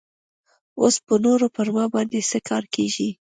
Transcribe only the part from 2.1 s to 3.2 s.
څه کار کيږي.